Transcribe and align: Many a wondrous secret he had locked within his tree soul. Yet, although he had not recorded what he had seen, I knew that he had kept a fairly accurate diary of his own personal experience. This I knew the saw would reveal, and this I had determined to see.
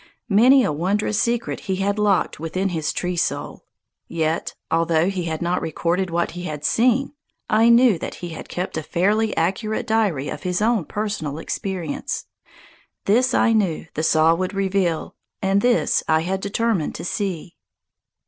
Many 0.29 0.63
a 0.63 0.71
wondrous 0.71 1.21
secret 1.21 1.59
he 1.69 1.75
had 1.75 1.99
locked 1.99 2.39
within 2.39 2.69
his 2.69 2.91
tree 2.91 3.15
soul. 3.15 3.65
Yet, 4.07 4.55
although 4.71 5.09
he 5.11 5.25
had 5.25 5.43
not 5.43 5.61
recorded 5.61 6.09
what 6.09 6.31
he 6.31 6.41
had 6.45 6.65
seen, 6.65 7.13
I 7.51 7.69
knew 7.69 7.99
that 7.99 8.15
he 8.15 8.29
had 8.29 8.49
kept 8.49 8.77
a 8.77 8.81
fairly 8.81 9.37
accurate 9.37 9.85
diary 9.85 10.27
of 10.27 10.41
his 10.41 10.59
own 10.59 10.85
personal 10.85 11.37
experience. 11.37 12.25
This 13.05 13.35
I 13.35 13.53
knew 13.53 13.85
the 13.93 14.01
saw 14.01 14.33
would 14.33 14.55
reveal, 14.55 15.13
and 15.39 15.61
this 15.61 16.01
I 16.07 16.21
had 16.21 16.41
determined 16.41 16.95
to 16.95 17.05
see. 17.05 17.55